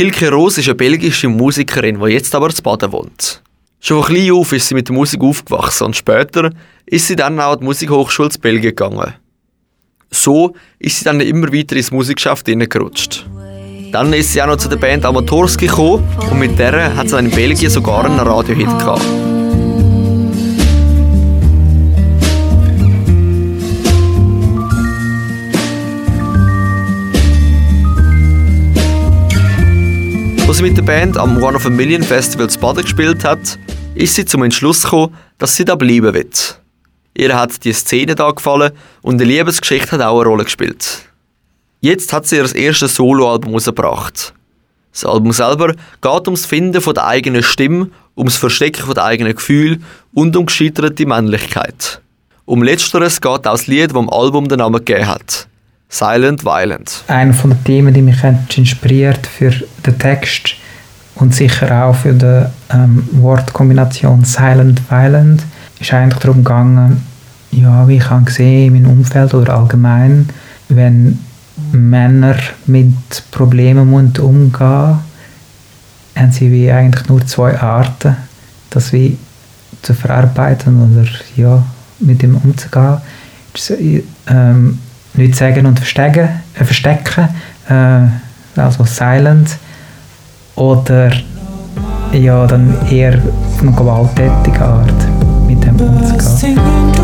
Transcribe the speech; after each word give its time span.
Hilke 0.00 0.30
Roos 0.30 0.56
ist 0.56 0.66
eine 0.66 0.76
belgische 0.76 1.28
Musikerin, 1.28 2.00
die 2.00 2.12
jetzt 2.12 2.34
aber 2.34 2.48
zu 2.48 2.62
Baden 2.62 2.90
wohnt. 2.90 3.42
Schon 3.80 4.02
von 4.02 4.14
klein 4.14 4.32
auf 4.32 4.50
ist 4.50 4.66
sie 4.66 4.74
mit 4.74 4.88
der 4.88 4.96
Musik 4.96 5.20
aufgewachsen 5.20 5.84
und 5.84 5.94
später 5.94 6.52
ist 6.86 7.06
sie 7.06 7.16
dann 7.16 7.38
auch 7.38 7.52
an 7.52 7.58
die 7.58 7.66
Musikhochschule 7.66 8.30
zu 8.30 8.40
Belgien 8.40 8.74
gegangen. 8.74 9.12
So 10.10 10.54
ist 10.78 10.96
sie 10.96 11.04
dann 11.04 11.20
immer 11.20 11.52
weiter 11.52 11.76
ins 11.76 11.90
Musikgeschäft 11.90 12.46
hineingerutscht. 12.46 13.26
Dann 13.92 14.14
ist 14.14 14.32
sie 14.32 14.40
auch 14.40 14.46
noch 14.46 14.56
zu 14.56 14.70
der 14.70 14.78
Band 14.78 15.04
Amatorski 15.04 15.66
gekommen 15.66 16.02
und 16.30 16.38
mit 16.38 16.58
der 16.58 16.96
hat 16.96 17.10
sie 17.10 17.16
dann 17.16 17.26
in 17.26 17.32
Belgien 17.32 17.70
sogar 17.70 18.06
einen 18.06 18.20
Radiohit 18.20 18.78
gehabt. 18.78 19.04
Als 30.50 30.56
sie 30.56 30.64
mit 30.64 30.76
der 30.76 30.82
Band 30.82 31.16
am 31.16 31.40
One 31.40 31.56
of 31.56 31.64
a 31.64 31.70
Million 31.70 32.02
Festival 32.02 32.50
zu 32.50 32.58
Baden 32.58 32.82
gespielt 32.82 33.22
hat, 33.22 33.56
ist 33.94 34.16
sie 34.16 34.24
zum 34.24 34.42
Entschluss 34.42 34.82
gekommen, 34.82 35.16
dass 35.38 35.54
sie 35.54 35.64
da 35.64 35.76
bleiben 35.76 36.12
will. 36.12 36.28
Ihr 37.16 37.38
hat 37.38 37.64
die 37.64 37.72
Szene 37.72 38.16
da 38.16 38.32
gefallen 38.32 38.72
und 39.00 39.18
die 39.18 39.26
Liebesgeschichte 39.26 39.92
hat 39.92 40.00
auch 40.00 40.18
eine 40.18 40.28
Rolle 40.28 40.42
gespielt. 40.42 41.02
Jetzt 41.80 42.12
hat 42.12 42.26
sie 42.26 42.34
ihr 42.38 42.52
erstes 42.52 42.96
Soloalbum 42.96 43.50
herausgebracht. 43.50 44.34
Das 44.90 45.04
Album 45.04 45.30
selber 45.30 45.68
geht 45.68 46.26
ums 46.26 46.46
Finden 46.46 46.80
von 46.80 46.94
der 46.94 47.06
eigenen 47.06 47.44
Stimme, 47.44 47.88
ums 48.16 48.36
Verstecken 48.36 48.86
von 48.86 48.94
der 48.94 49.04
eigenen 49.04 49.36
Gefühl 49.36 49.78
und 50.14 50.36
um 50.36 50.46
gescheiterte 50.46 51.06
Männlichkeit. 51.06 52.00
Um 52.44 52.64
letzteres 52.64 53.20
geht 53.20 53.30
auch 53.30 53.38
das 53.38 53.68
Lied, 53.68 53.92
das 53.92 53.92
dem 53.92 54.10
Album 54.10 54.48
den 54.48 54.58
Namen 54.58 54.84
gegeben 54.84 55.06
hat. 55.06 55.46
Silent 55.90 56.44
Violent. 56.44 57.04
Einer 57.08 57.34
von 57.34 57.50
den 57.50 57.64
Themen, 57.64 57.92
die 57.92 58.00
mich 58.00 58.22
inspiriert 58.56 59.26
für 59.26 59.50
den 59.84 59.98
Text 59.98 60.54
und 61.16 61.34
sicher 61.34 61.84
auch 61.84 61.96
für 61.96 62.14
die 62.14 62.46
ähm, 62.72 63.06
Wortkombination 63.12 64.24
Silent 64.24 64.80
Violent, 64.88 65.42
ist 65.80 65.92
eigentlich 65.92 66.20
darum 66.20 66.44
gegangen, 66.44 67.04
ja, 67.50 67.86
wie 67.88 67.96
ich 67.96 68.08
habe 68.08 68.24
gesehen 68.24 68.74
in 68.76 68.82
meinem 68.82 68.98
Umfeld 68.98 69.34
oder 69.34 69.56
allgemein, 69.56 70.28
wenn 70.68 71.18
Männer 71.72 72.36
mit 72.66 72.94
Problemen 73.32 73.92
umgehen 73.92 74.50
müssen, 74.52 74.98
haben 76.16 76.32
sie 76.32 76.52
wie 76.52 76.70
eigentlich 76.70 77.08
nur 77.08 77.26
zwei 77.26 77.58
Arten, 77.60 78.16
das 78.70 78.92
wie 78.92 79.18
zu 79.82 79.94
verarbeiten 79.94 80.92
oder 80.92 81.08
ja, 81.36 81.62
mit 81.98 82.22
dem 82.22 82.36
umzugehen. 82.36 82.98
Ähm, 84.28 84.78
nicht 85.14 85.34
sagen 85.34 85.66
und 85.66 85.78
verstecken, 85.78 86.28
äh, 86.58 86.64
verstecken 86.64 87.28
äh, 87.68 88.60
also 88.60 88.84
silent, 88.84 89.56
oder 90.56 91.10
ja, 92.12 92.46
dann 92.46 92.74
eher 92.90 93.14
auf 93.14 93.62
eine 93.62 93.72
gewalttätige 93.72 94.60
Art 94.60 94.92
mit 95.46 95.62
dem 95.64 95.76
umzugehen. 95.80 96.99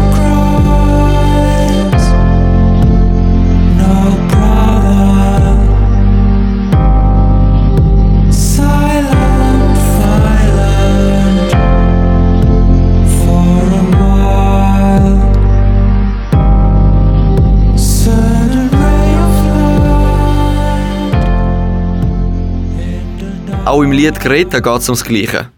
Auch 23.66 23.82
im 23.82 23.90
Lied 23.90 24.20
Greta 24.20 24.60
geht 24.60 24.78
es 24.78 24.88
ums 24.88 25.02
Gleiche. 25.02 25.48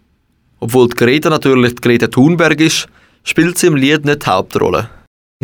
Obwohl 0.61 0.89
die 0.89 0.97
Greta 0.97 1.28
natürlich 1.28 1.75
die 1.75 1.83
Greta 1.83 2.06
Thunberg 2.06 2.59
ist, 2.59 2.89
spielt 3.23 3.59
sie 3.59 3.67
im 3.67 3.77
Lied 3.77 4.06
nicht 4.06 4.25
die 4.25 4.31
Hauptrolle. 4.31 4.89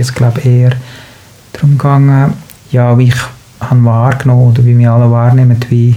Es 0.00 0.15
glaube 0.15 0.41
eher 0.41 0.72
darum 1.53 1.72
gegangen, 1.77 2.33
ja, 2.71 2.97
wie 2.97 3.09
ich 3.09 3.21
habe 3.61 3.84
wahrgenommen 3.84 4.53
oder 4.53 4.65
wie 4.65 4.78
wir 4.78 4.93
alle 4.93 5.11
wahrnehmen, 5.11 5.59
wie, 5.69 5.94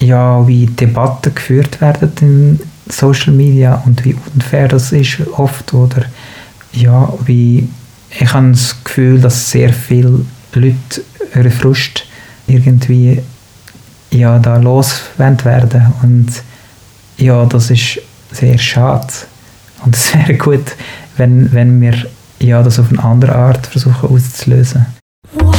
ja, 0.00 0.48
wie 0.48 0.64
Debatten 0.64 1.34
geführt 1.34 1.78
werden 1.82 2.12
in 2.22 2.60
Social 2.90 3.34
Media 3.34 3.82
und 3.84 4.06
wie 4.06 4.16
unfair 4.34 4.68
das 4.68 4.90
ist 4.90 5.20
oft 5.36 5.74
oder 5.74 6.06
ja, 6.72 7.12
wie 7.26 7.68
ich 8.08 8.32
habe 8.32 8.52
das 8.52 8.82
Gefühl, 8.82 9.20
dass 9.20 9.50
sehr 9.50 9.74
viele 9.74 10.24
Leute 10.54 11.04
ihre 11.34 11.50
Frust 11.50 12.06
irgendwie 12.46 13.20
ja, 14.14 14.38
da 14.38 14.56
losgewendet 14.56 15.44
werden. 15.44 15.92
Und 16.02 16.28
ja, 17.18 17.44
das 17.44 17.70
ist 17.70 18.00
sehr 18.30 18.58
schade. 18.58 19.12
Und 19.84 19.96
es 19.96 20.14
wäre 20.14 20.34
gut, 20.34 20.76
wenn, 21.16 21.52
wenn 21.52 21.80
wir 21.80 21.94
ja, 22.40 22.62
das 22.62 22.78
auf 22.78 22.90
eine 22.90 23.02
andere 23.02 23.34
Art 23.34 23.66
versuchen 23.66 24.10
auszulösen. 24.10 24.86
Auf 25.40 25.54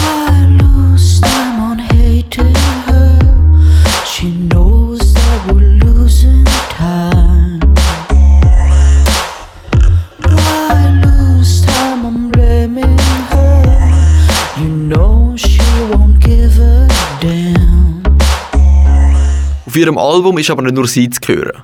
ihrem 19.86 19.98
Album 19.98 20.38
ist 20.38 20.50
aber 20.50 20.64
nicht 20.64 20.76
nur 20.76 20.88
sie 20.88 21.10
zu 21.10 21.22
hören. 21.28 21.64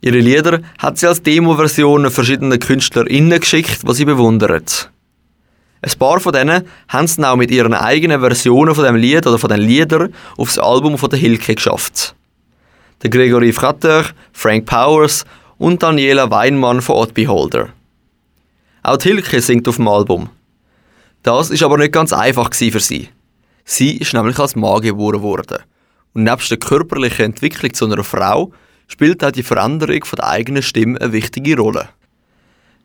Ihre 0.00 0.18
Lieder 0.18 0.60
hat 0.78 0.98
sie 0.98 1.06
als 1.06 1.22
Demo-Versionen 1.22 2.10
verschiedenen 2.10 2.60
KünstlerInnen 2.60 3.40
geschickt, 3.40 3.80
die 3.88 3.94
sie 3.94 4.04
bewundern. 4.04 4.62
Ein 5.82 5.98
paar 5.98 6.20
von 6.20 6.32
denen 6.32 6.64
haben 6.88 7.04
es 7.04 7.18
auch 7.18 7.36
mit 7.36 7.50
ihren 7.50 7.74
eigenen 7.74 8.20
Versionen 8.20 8.74
von 8.74 8.84
dem 8.84 8.96
Lied 8.96 9.26
oder 9.26 9.38
von 9.38 9.48
den 9.48 9.60
Liedern 9.60 10.14
aufs 10.36 10.58
Album 10.58 10.98
von 10.98 11.10
der 11.10 11.18
Hilke 11.18 11.54
geschafft. 11.54 12.14
Der 13.02 13.10
Gregory 13.10 13.52
Frater, 13.52 14.04
Frank 14.32 14.66
Powers 14.66 15.24
und 15.58 15.82
Daniela 15.82 16.30
Weinmann 16.30 16.82
von 16.82 16.96
Odd 16.96 17.14
Beholder. 17.14 17.70
Auch 18.82 18.96
die 18.98 19.08
Hilke 19.08 19.40
singt 19.40 19.66
auf 19.68 19.76
dem 19.76 19.88
Album. 19.88 20.28
Das 21.22 21.50
ist 21.50 21.62
aber 21.62 21.78
nicht 21.78 21.92
ganz 21.92 22.12
einfach 22.12 22.52
für 22.54 22.80
sie. 22.80 23.08
Sie 23.64 23.96
ist 23.96 24.12
nämlich 24.12 24.38
als 24.38 24.56
Mann 24.56 24.80
geboren 24.80 25.22
worden 25.22 25.58
und 26.16 26.24
nebst 26.24 26.50
der 26.50 26.56
körperlichen 26.56 27.26
Entwicklung 27.26 27.74
zu 27.74 27.84
einer 27.84 28.02
Frau 28.02 28.50
spielt 28.88 29.22
auch 29.22 29.32
die 29.32 29.42
Veränderung 29.42 30.02
von 30.04 30.16
der 30.16 30.28
eigenen 30.28 30.62
Stimme 30.62 30.98
eine 30.98 31.12
wichtige 31.12 31.58
Rolle. 31.58 31.90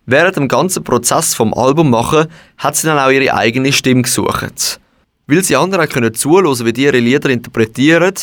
Während 0.06 0.36
dem 0.36 0.50
ganzen 0.50 0.84
Prozess 0.84 1.34
vom 1.34 1.54
Album 1.54 1.90
machen, 1.90 2.28
hat 2.58 2.76
sie 2.76 2.88
dann 2.88 3.00
auch 3.00 3.10
ihre 3.10 3.34
eigene 3.34 3.72
Stimme 3.72 4.02
gesucht. 4.02 4.82
Weil 5.28 5.44
sie 5.46 5.56
anderen 5.56 5.88
können 5.88 6.14
zuhören, 6.14 6.66
wie 6.66 6.74
die 6.74 6.84
ihre 6.84 7.00
Lieder 7.00 7.30
interpretieren, 7.30 8.16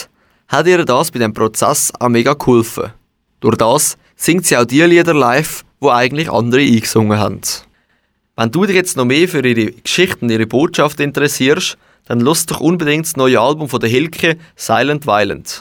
hat 0.49 0.67
ihr 0.67 0.85
das 0.85 1.11
bei 1.11 1.21
dem 1.21 1.33
Prozess 1.33 1.91
auch 1.99 2.11
mega 2.11 2.35
geholfen. 2.35 2.93
Durch 3.41 3.57
das 3.57 3.97
singt 4.15 4.45
sie 4.45 4.59
auch 4.59 4.67
die 4.67 4.83
Lieder 4.83 5.15
live, 5.15 5.65
wo 5.81 5.89
eigentlich 5.89 6.31
andere 6.31 6.61
eingesungen 6.61 7.19
haben. 7.19 7.41
Wenn 8.37 8.51
du 8.51 8.67
dich 8.67 8.77
jetzt 8.77 8.99
noch 8.99 9.07
mehr 9.07 9.27
für 9.27 9.47
ihre 9.47 9.73
Geschichten 9.73 10.27
und 10.27 10.33
ihre 10.33 10.47
Botschaft 10.47 11.01
interessierst, 11.01 11.79
dann 12.09 12.21
lust 12.21 12.51
doch 12.51 12.61
unbedingt 12.61 13.07
das 13.07 13.17
neue 13.17 13.41
Album 13.41 13.69
von 13.69 13.81
der 13.81 13.91
Hilke 13.91 14.39
Silent 14.57 15.07
Violent. 15.07 15.57